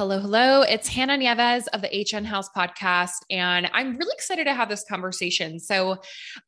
[0.00, 0.62] Hello, hello.
[0.62, 4.82] It's Hannah Nieves of the HN House podcast, and I'm really excited to have this
[4.88, 5.58] conversation.
[5.60, 5.98] So,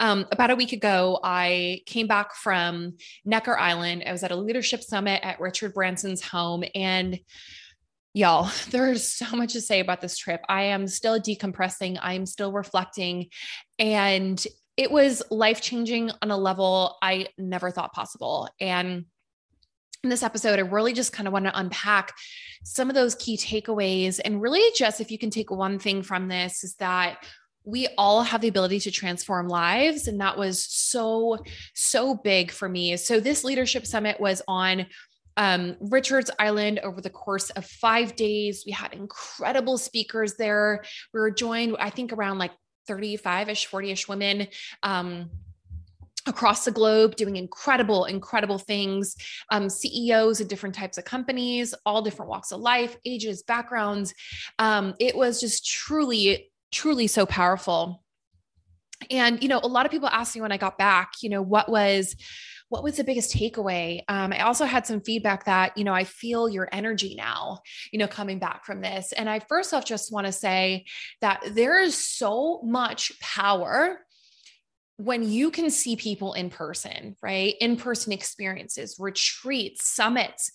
[0.00, 2.96] um, about a week ago, I came back from
[3.26, 4.04] Necker Island.
[4.06, 7.20] I was at a leadership summit at Richard Branson's home, and
[8.14, 10.40] y'all, there's so much to say about this trip.
[10.48, 13.26] I am still decompressing, I'm still reflecting,
[13.78, 14.42] and
[14.78, 18.48] it was life changing on a level I never thought possible.
[18.58, 19.04] And
[20.02, 22.12] in this episode, I really just kind of want to unpack
[22.64, 24.20] some of those key takeaways.
[24.24, 27.24] And really, just if you can take one thing from this, is that
[27.64, 30.08] we all have the ability to transform lives.
[30.08, 31.38] And that was so,
[31.74, 32.96] so big for me.
[32.96, 34.86] So, this leadership summit was on
[35.36, 38.64] um, Richards Island over the course of five days.
[38.66, 40.82] We had incredible speakers there.
[41.14, 42.52] We were joined, I think, around like
[42.88, 44.48] 35 ish, 40 ish women.
[44.82, 45.30] Um,
[46.26, 49.16] across the globe doing incredible incredible things.
[49.50, 54.14] Um, ceos of different types of companies all different walks of life ages backgrounds.
[54.58, 58.02] Um, it was just truly truly so powerful.
[59.10, 61.42] And you know a lot of people asked me when i got back you know
[61.42, 62.14] what was
[62.68, 64.00] what was the biggest takeaway?
[64.08, 67.58] Um, i also had some feedback that you know i feel your energy now
[67.92, 69.12] you know coming back from this.
[69.12, 70.84] And i first off just want to say
[71.20, 73.98] that there is so much power
[74.96, 77.54] when you can see people in person, right?
[77.60, 80.50] In person experiences, retreats, summits.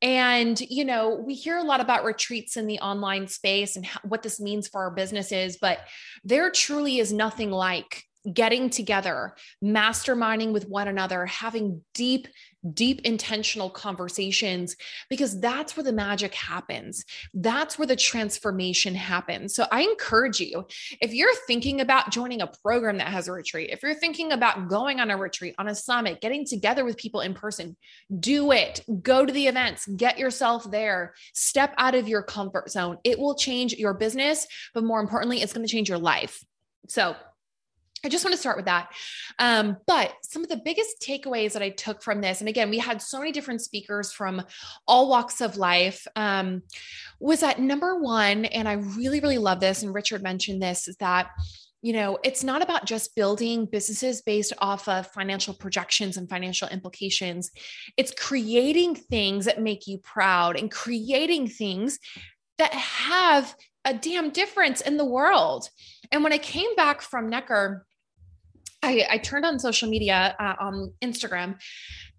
[0.00, 4.22] And, you know, we hear a lot about retreats in the online space and what
[4.22, 5.78] this means for our businesses, but
[6.24, 12.28] there truly is nothing like getting together, masterminding with one another, having deep,
[12.74, 14.76] deep intentional conversations,
[15.08, 17.04] because that's where the magic happens.
[17.34, 19.54] That's where the transformation happens.
[19.54, 20.66] So I encourage you,
[21.00, 24.68] if you're thinking about joining a program that has a retreat, if you're thinking about
[24.68, 27.76] going on a retreat, on a summit, getting together with people in person,
[28.20, 28.84] do it.
[29.02, 32.98] Go to the events, get yourself there, step out of your comfort zone.
[33.04, 36.44] It will change your business, but more importantly, it's going to change your life.
[36.88, 37.16] So,
[38.04, 38.88] I just want to start with that.
[39.38, 42.78] Um, but some of the biggest takeaways that I took from this, and again, we
[42.78, 44.42] had so many different speakers from
[44.88, 46.62] all walks of life, um,
[47.20, 50.96] was that number one, and I really, really love this, and Richard mentioned this, is
[50.96, 51.30] that
[51.84, 56.68] you know, it's not about just building businesses based off of financial projections and financial
[56.68, 57.50] implications.
[57.96, 61.98] It's creating things that make you proud and creating things
[62.58, 65.68] that have a damn difference in the world.
[66.12, 67.84] And when I came back from Necker,
[68.82, 71.60] I, I turned on social media uh, on Instagram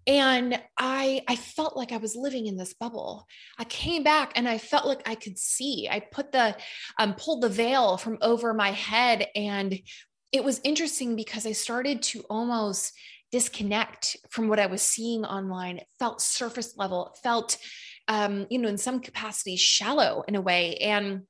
[0.06, 3.26] and I I felt like I was living in this bubble.
[3.58, 5.88] I came back and I felt like I could see.
[5.90, 6.56] I put the
[6.98, 9.78] um, pulled the veil from over my head and
[10.32, 12.92] it was interesting because I started to almost
[13.30, 15.78] disconnect from what I was seeing online.
[15.78, 17.12] It felt surface level.
[17.14, 17.56] It felt
[18.08, 20.76] um, you know, in some capacity shallow in a way.
[20.76, 21.22] And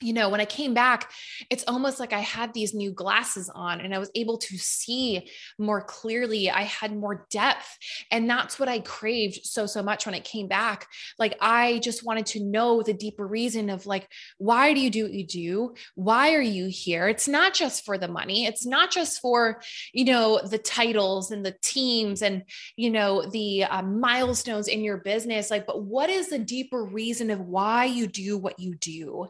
[0.00, 1.10] you know, when I came back,
[1.50, 5.28] it's almost like I had these new glasses on and I was able to see
[5.58, 6.50] more clearly.
[6.50, 7.78] I had more depth.
[8.10, 10.86] And that's what I craved so, so much when I came back.
[11.18, 14.08] Like, I just wanted to know the deeper reason of like,
[14.38, 15.74] why do you do what you do?
[15.96, 17.08] Why are you here?
[17.08, 19.60] It's not just for the money, it's not just for,
[19.92, 22.44] you know, the titles and the teams and,
[22.76, 25.50] you know, the uh, milestones in your business.
[25.50, 29.28] Like, but what is the deeper reason of why you do what you do?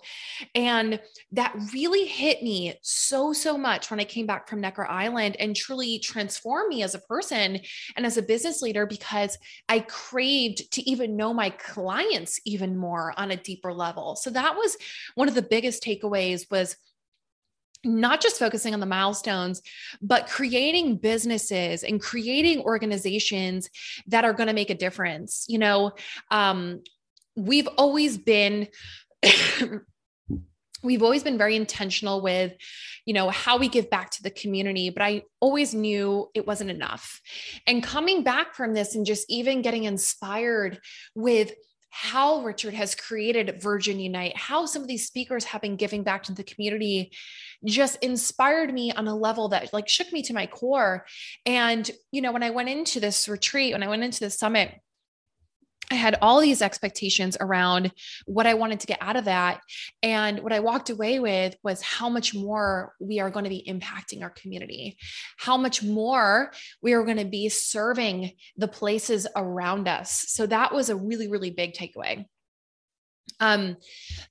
[0.61, 1.01] And
[1.33, 5.57] that really hit me so, so much when I came back from Necker Island and
[5.57, 7.61] truly transformed me as a person
[7.97, 9.39] and as a business leader because
[9.71, 14.17] I craved to even know my clients even more on a deeper level.
[14.17, 14.77] So that was
[15.15, 16.77] one of the biggest takeaways was
[17.83, 19.63] not just focusing on the milestones,
[20.03, 23.71] but creating businesses and creating organizations
[24.09, 25.47] that are going to make a difference.
[25.49, 25.93] You know,
[26.31, 26.83] um,
[27.35, 28.69] we've always been
[30.83, 32.53] we've always been very intentional with
[33.05, 36.71] you know how we give back to the community but i always knew it wasn't
[36.71, 37.21] enough.
[37.67, 40.81] And coming back from this and just even getting inspired
[41.15, 41.53] with
[41.93, 46.23] how richard has created virgin unite how some of these speakers have been giving back
[46.23, 47.11] to the community
[47.65, 51.05] just inspired me on a level that like shook me to my core.
[51.45, 54.75] And you know when i went into this retreat when i went into the summit
[55.91, 57.93] I had all these expectations around
[58.27, 59.61] what I wanted to get out of that.
[60.03, 63.65] And what I walked away with was how much more we are going to be
[63.69, 64.97] impacting our community,
[65.37, 70.25] how much more we are going to be serving the places around us.
[70.29, 72.25] So that was a really, really big takeaway.
[73.41, 73.77] Um,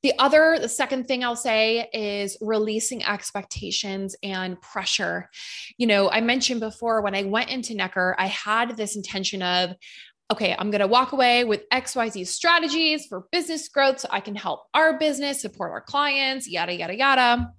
[0.03, 5.29] the other, the second thing I'll say is releasing expectations and pressure.
[5.77, 9.71] You know, I mentioned before when I went into Necker, I had this intention of
[10.31, 14.35] okay, I'm going to walk away with XYZ strategies for business growth so I can
[14.35, 17.53] help our business, support our clients, yada, yada, yada.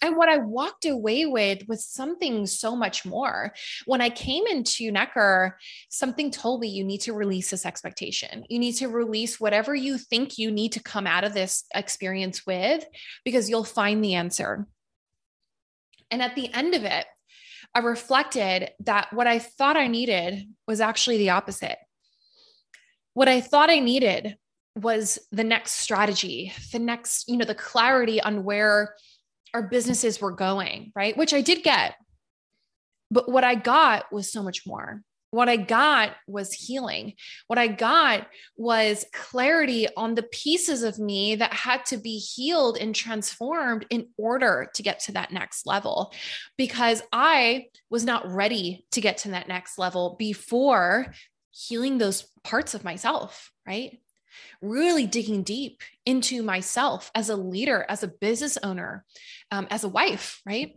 [0.00, 3.52] And what I walked away with was something so much more.
[3.86, 5.58] When I came into Necker,
[5.88, 8.44] something told me you need to release this expectation.
[8.48, 12.46] You need to release whatever you think you need to come out of this experience
[12.46, 12.84] with,
[13.24, 14.66] because you'll find the answer.
[16.10, 17.06] And at the end of it,
[17.74, 21.78] I reflected that what I thought I needed was actually the opposite.
[23.14, 24.36] What I thought I needed
[24.76, 28.94] was the next strategy, the next, you know, the clarity on where
[29.54, 31.16] our businesses were going, right?
[31.16, 31.94] Which I did get.
[33.10, 35.02] But what I got was so much more.
[35.30, 37.14] What I got was healing.
[37.48, 42.78] What I got was clarity on the pieces of me that had to be healed
[42.78, 46.14] and transformed in order to get to that next level.
[46.56, 51.12] Because I was not ready to get to that next level before
[51.50, 53.98] healing those parts of myself, right?
[54.60, 59.04] really digging deep into myself as a leader, as a business owner,
[59.50, 60.76] um, as a wife, right?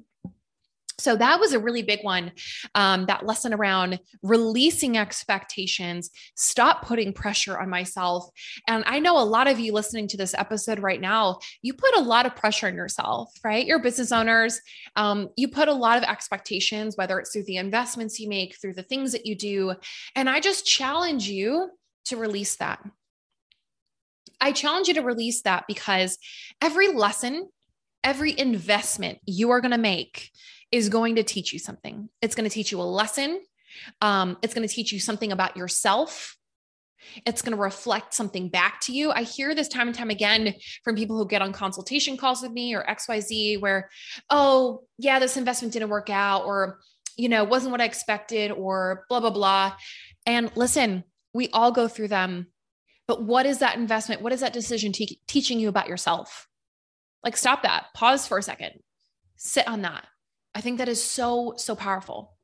[1.02, 2.32] So that was a really big one.
[2.76, 8.30] Um, that lesson around releasing expectations, stop putting pressure on myself.
[8.68, 11.96] And I know a lot of you listening to this episode right now, you put
[11.96, 13.66] a lot of pressure on yourself, right?
[13.66, 14.62] You're business owners.
[14.96, 18.74] Um, you put a lot of expectations, whether it's through the investments you make, through
[18.74, 19.74] the things that you do.
[20.16, 21.70] And I just challenge you
[22.06, 22.80] to release that.
[24.40, 26.18] I challenge you to release that because
[26.60, 27.50] every lesson,
[28.04, 30.32] every investment you are going to make
[30.72, 32.10] is going to teach you something.
[32.22, 33.42] It's going to teach you a lesson.
[34.02, 36.38] Um, it's going to teach you something about yourself.
[37.26, 39.12] It's going to reflect something back to you.
[39.12, 40.54] I hear this time and time again
[40.84, 43.90] from people who get on consultation calls with me or XYZ, where,
[44.30, 46.80] oh, yeah, this investment didn't work out, or,
[47.18, 49.74] you know, wasn't what I expected, or blah, blah, blah.
[50.26, 51.04] And listen,
[51.34, 52.48] we all go through them.
[53.08, 54.22] But what is that investment?
[54.22, 56.48] What is that decision te- teaching you about yourself?
[57.24, 58.80] Like, stop that, pause for a second,
[59.36, 60.06] sit on that.
[60.54, 62.36] I think that is so, so powerful.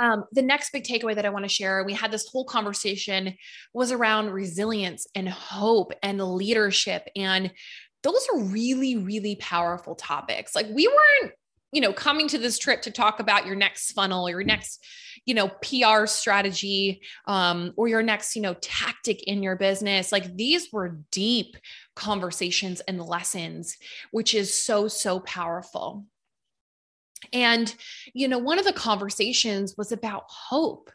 [0.00, 3.34] Um, the next big takeaway that I want to share, we had this whole conversation,
[3.72, 7.08] was around resilience and hope and leadership.
[7.14, 7.52] And
[8.02, 10.54] those are really, really powerful topics.
[10.54, 11.32] Like, we weren't
[11.72, 14.84] you know coming to this trip to talk about your next funnel your next
[15.24, 20.36] you know pr strategy um, or your next you know tactic in your business like
[20.36, 21.56] these were deep
[21.94, 23.76] conversations and lessons
[24.10, 26.06] which is so so powerful
[27.32, 27.74] and
[28.12, 30.90] you know one of the conversations was about hope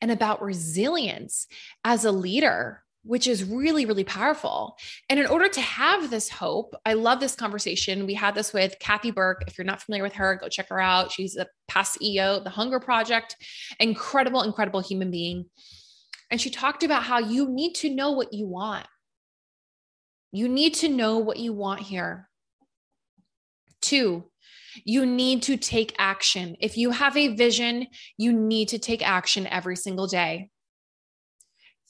[0.00, 1.46] and about resilience
[1.84, 4.76] as a leader which is really, really powerful.
[5.08, 8.06] And in order to have this hope, I love this conversation.
[8.06, 9.44] We had this with Cathy Burke.
[9.46, 11.10] If you're not familiar with her, go check her out.
[11.10, 13.36] She's a past CEO, The Hunger Project,
[13.80, 15.46] incredible, incredible human being.
[16.30, 18.86] And she talked about how you need to know what you want.
[20.30, 22.28] You need to know what you want here.
[23.80, 24.24] Two,
[24.84, 26.56] you need to take action.
[26.60, 27.86] If you have a vision,
[28.16, 30.50] you need to take action every single day.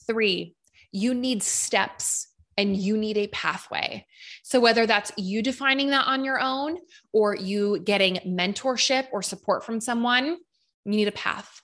[0.05, 0.55] Three,
[0.91, 2.27] you need steps
[2.57, 4.05] and you need a pathway.
[4.43, 6.77] So, whether that's you defining that on your own
[7.11, 10.37] or you getting mentorship or support from someone, you
[10.85, 11.61] need a path.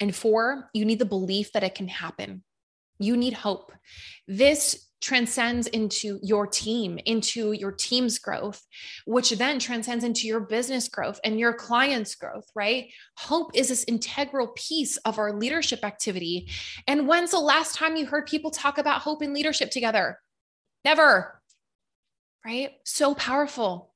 [0.00, 2.42] And four, you need the belief that it can happen.
[2.98, 3.72] You need hope.
[4.26, 8.62] This transcends into your team, into your team's growth,
[9.06, 12.88] which then transcends into your business growth and your clients' growth, right?
[13.18, 16.48] Hope is this integral piece of our leadership activity.
[16.88, 20.18] And when's the last time you heard people talk about hope and leadership together?
[20.86, 21.38] Never,
[22.44, 22.70] right?
[22.84, 23.93] So powerful.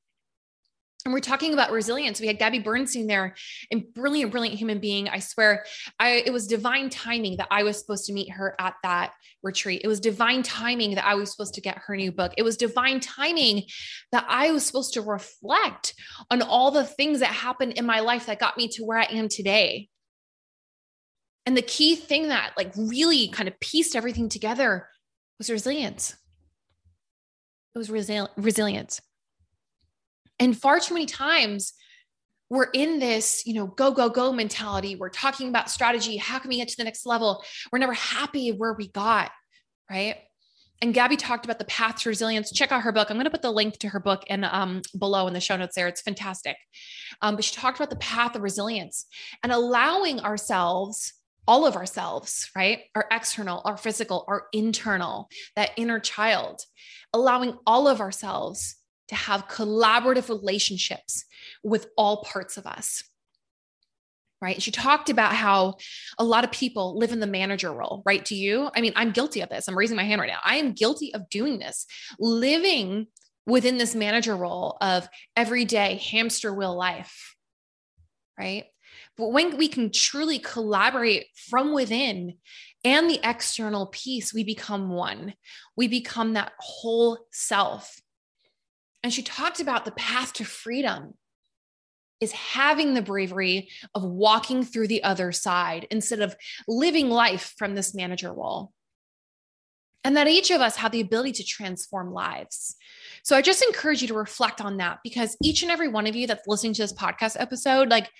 [1.05, 2.21] And we're talking about resilience.
[2.21, 3.35] We had Gabby Bernstein there,
[3.71, 5.09] a brilliant, brilliant human being.
[5.09, 5.65] I swear,
[5.99, 9.13] I it was divine timing that I was supposed to meet her at that
[9.43, 9.83] retreat.
[9.85, 12.33] It was divine timing that I was supposed to get her new book.
[12.37, 13.63] It was divine timing
[14.11, 15.95] that I was supposed to reflect
[16.31, 19.05] on all the things that happened in my life that got me to where I
[19.05, 19.89] am today.
[21.47, 24.89] And the key thing that like really kind of pieced everything together
[25.39, 26.17] was resilience.
[27.75, 29.01] It was resil- resilience.
[30.39, 31.73] And far too many times,
[32.51, 34.97] we're in this, you know, go, go, go mentality.
[34.97, 36.17] We're talking about strategy.
[36.17, 37.45] How can we get to the next level?
[37.71, 39.31] We're never happy where we got,
[39.91, 40.17] right?
[40.81, 42.53] And Gabby talked about the path to resilience.
[42.53, 43.11] Check out her book.
[43.11, 45.57] I'm going to put the link to her book in um, below in the show
[45.57, 45.89] notes there.
[45.89, 46.57] It's fantastic.
[47.21, 49.07] Um, but she talked about the path of resilience
[49.43, 51.13] and allowing ourselves,
[51.49, 52.83] all of ourselves, right?
[52.95, 56.63] Our external, our physical, our internal, that inner child,
[57.13, 58.78] allowing all of ourselves
[59.09, 61.25] to have collaborative relationships
[61.63, 63.05] with all parts of us.
[64.41, 64.63] right?
[64.63, 65.77] She talked about how
[66.19, 68.25] a lot of people live in the manager role, right?
[68.25, 68.71] Do you?
[68.75, 69.67] I mean, I'm guilty of this.
[69.67, 70.39] I'm raising my hand right now.
[70.45, 71.87] I am guilty of doing this,
[72.21, 73.09] living
[73.47, 77.35] within this manager role of everyday hamster wheel life,
[78.39, 78.67] right?
[79.17, 82.35] But when we can truly collaborate from within
[82.85, 85.35] and the external piece, we become one.
[85.77, 88.01] We become that whole self.
[89.03, 91.15] And she talked about the path to freedom
[92.21, 96.35] is having the bravery of walking through the other side instead of
[96.67, 98.73] living life from this manager role.
[100.05, 102.77] And that each of us have the ability to transform lives.
[103.25, 106.17] So I just encourage you to reflect on that because each and every one of
[106.17, 108.11] you that's listening to this podcast episode, like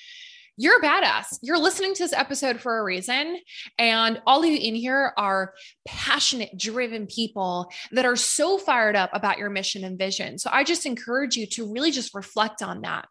[0.59, 1.39] you're a badass.
[1.41, 3.39] You're listening to this episode for a reason.
[3.79, 5.55] And all of you in here are
[5.87, 10.37] passionate, driven people that are so fired up about your mission and vision.
[10.37, 13.07] So I just encourage you to really just reflect on that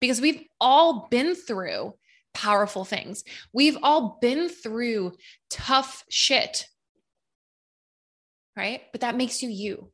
[0.00, 1.94] because we've all been through
[2.34, 3.24] powerful things.
[3.54, 5.12] We've all been through
[5.48, 6.66] tough shit.
[8.54, 8.82] Right.
[8.92, 9.90] But that makes you you.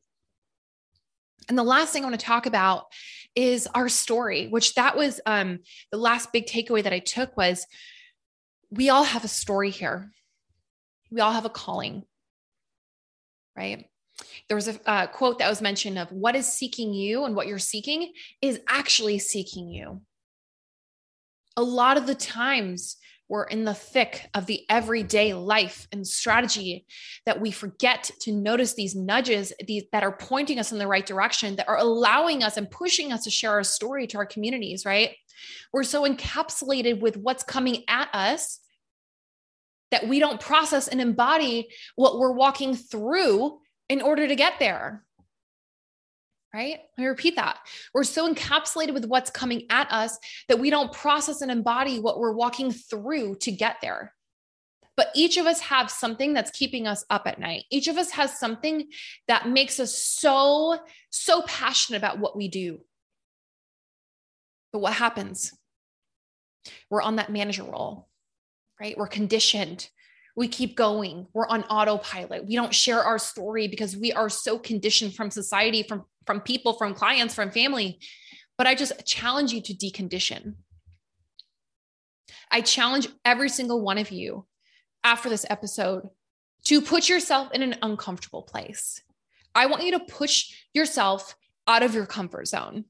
[1.49, 2.85] And the last thing I want to talk about
[3.35, 5.59] is our story, which that was um,
[5.91, 7.65] the last big takeaway that I took was
[8.69, 10.11] we all have a story here.
[11.11, 12.03] We all have a calling,
[13.57, 13.87] right?
[14.47, 17.47] There was a uh, quote that was mentioned of what is seeking you and what
[17.47, 20.01] you're seeking is actually seeking you.
[21.57, 22.97] A lot of the times
[23.29, 26.85] we're in the thick of the everyday life and strategy
[27.27, 31.05] that we forget to notice these nudges these, that are pointing us in the right
[31.05, 34.83] direction, that are allowing us and pushing us to share our story to our communities,
[34.83, 35.15] right?
[35.71, 38.59] We're so encapsulated with what's coming at us
[39.91, 43.59] that we don't process and embody what we're walking through
[43.89, 45.05] in order to get there.
[46.53, 46.79] Right?
[46.97, 47.59] Let me repeat that.
[47.93, 52.19] We're so encapsulated with what's coming at us that we don't process and embody what
[52.19, 54.13] we're walking through to get there.
[54.97, 57.65] But each of us have something that's keeping us up at night.
[57.69, 58.87] Each of us has something
[59.27, 60.77] that makes us so,
[61.09, 62.79] so passionate about what we do.
[64.73, 65.53] But what happens?
[66.89, 68.09] We're on that manager role,
[68.79, 68.97] right?
[68.97, 69.89] We're conditioned
[70.39, 71.27] we keep going.
[71.33, 72.47] We're on autopilot.
[72.47, 76.73] We don't share our story because we are so conditioned from society from from people
[76.73, 77.99] from clients from family.
[78.57, 80.53] But i just challenge you to decondition.
[82.49, 84.45] I challenge every single one of you
[85.03, 86.03] after this episode
[86.65, 89.01] to put yourself in an uncomfortable place.
[89.53, 91.35] I want you to push yourself
[91.67, 92.85] out of your comfort zone.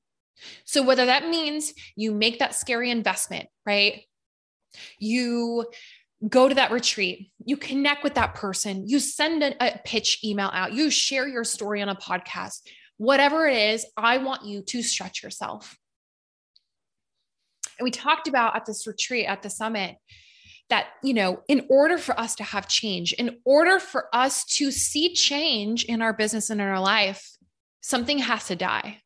[0.65, 4.03] So whether that means you make that scary investment right?
[4.99, 5.65] You
[6.27, 10.49] go to that retreat, you connect with that person, you send a, a, pitch email
[10.53, 12.61] out, you share your story on a podcast,
[12.97, 15.77] whatever it is, I want you to stretch yourself.
[17.77, 19.95] And we talked about at this retreat, at the summit,
[20.69, 24.71] that, you know, in order for us to have change, in order for us to
[24.71, 27.37] see change in our business and in our life,
[27.81, 29.01] something has to die.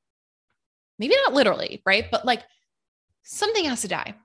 [1.00, 2.06] Maybe not literally, right?
[2.12, 2.42] But like
[3.24, 4.16] something has to die.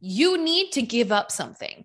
[0.00, 1.84] You need to give up something.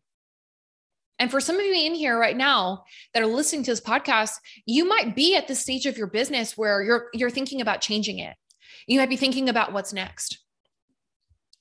[1.20, 4.34] And for some of you in here right now that are listening to this podcast,
[4.65, 8.20] you might be at the stage of your business where you're you're thinking about changing
[8.20, 8.36] it.
[8.88, 10.39] You might be thinking about what's next.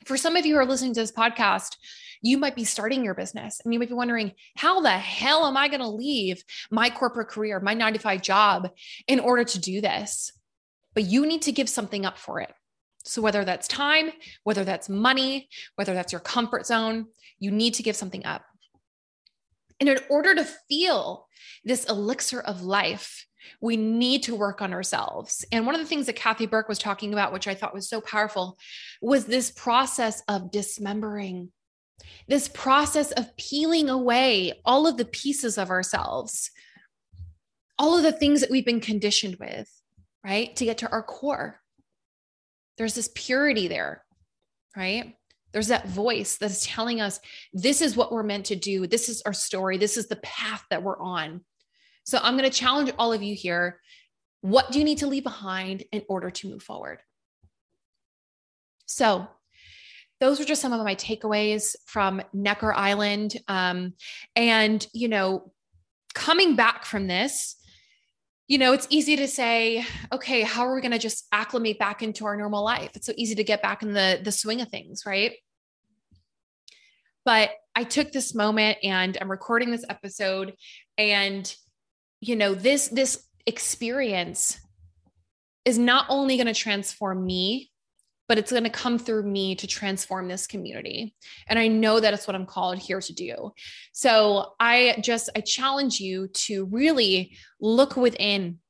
[0.04, 1.76] For some of you who are listening to this podcast,
[2.22, 5.56] you might be starting your business and you might be wondering, how the hell am
[5.56, 8.70] I going to leave my corporate career, my 9 to 5 job
[9.06, 10.32] in order to do this?
[10.94, 12.52] But you need to give something up for it.
[13.04, 14.10] So, whether that's time,
[14.44, 17.06] whether that's money, whether that's your comfort zone,
[17.40, 18.44] you need to give something up.
[19.80, 21.26] And in order to feel
[21.64, 23.26] this elixir of life,
[23.60, 25.44] we need to work on ourselves.
[25.52, 27.88] And one of the things that Cathy Burke was talking about, which I thought was
[27.88, 28.58] so powerful,
[29.00, 31.50] was this process of dismembering,
[32.28, 36.50] this process of peeling away all of the pieces of ourselves,
[37.78, 39.68] all of the things that we've been conditioned with,
[40.24, 40.54] right?
[40.56, 41.60] To get to our core.
[42.78, 44.04] There's this purity there,
[44.76, 45.14] right?
[45.52, 47.20] There's that voice that's telling us
[47.52, 48.86] this is what we're meant to do.
[48.86, 49.78] This is our story.
[49.78, 51.42] This is the path that we're on.
[52.04, 53.80] So I'm going to challenge all of you here.
[54.40, 56.98] What do you need to leave behind in order to move forward?
[58.86, 59.28] So,
[60.20, 63.36] those were just some of my takeaways from Necker Island.
[63.48, 63.94] Um,
[64.36, 65.52] and, you know,
[66.14, 67.56] coming back from this,
[68.52, 69.82] you know, it's easy to say,
[70.12, 72.90] okay, how are we going to just acclimate back into our normal life?
[72.94, 75.32] It's so easy to get back in the the swing of things, right?
[77.24, 80.52] But I took this moment and I'm recording this episode
[80.98, 81.50] and
[82.20, 84.60] you know, this this experience
[85.64, 87.71] is not only going to transform me,
[88.32, 91.14] but it's going to come through me to transform this community.
[91.48, 93.52] And I know that it's what I'm called here to do.
[93.92, 98.60] So I just, I challenge you to really look within,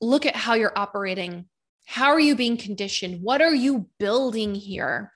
[0.00, 1.50] look at how you're operating.
[1.84, 3.20] How are you being conditioned?
[3.20, 5.12] What are you building here?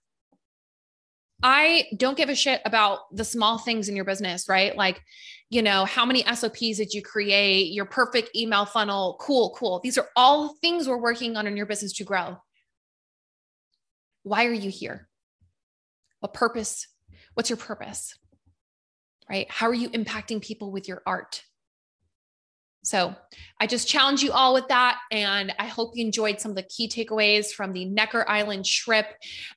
[1.42, 4.76] I don't give a shit about the small things in your business, right?
[4.76, 5.00] Like,
[5.48, 7.72] you know, how many SOPs did you create?
[7.72, 9.16] Your perfect email funnel.
[9.18, 9.80] Cool, cool.
[9.82, 12.36] These are all things we're working on in your business to grow.
[14.22, 15.08] Why are you here?
[16.20, 16.86] What purpose?
[17.34, 18.14] What's your purpose?
[19.28, 19.50] Right?
[19.50, 21.42] How are you impacting people with your art?
[22.84, 23.14] So
[23.60, 24.98] I just challenge you all with that.
[25.12, 29.06] And I hope you enjoyed some of the key takeaways from the Necker Island trip.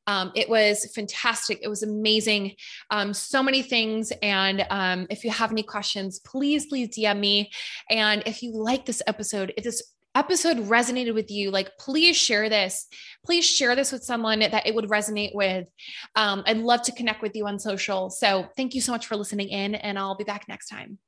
[0.06, 1.60] Um, it was fantastic.
[1.64, 2.54] It was amazing.
[2.92, 4.12] Um, so many things.
[4.22, 7.52] And um, if you have any questions, please, please DM me.
[7.90, 12.50] And if you like this episode, if this episode resonated with you, like please share
[12.50, 12.88] this.
[13.26, 15.68] Please share this with someone that it would resonate with.
[16.16, 18.10] Um, I'd love to connect with you on social.
[18.10, 21.00] So thank you so much for listening in, and I'll be back next time.